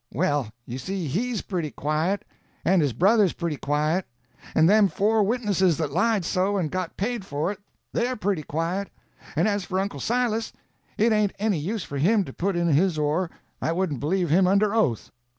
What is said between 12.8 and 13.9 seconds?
oar, I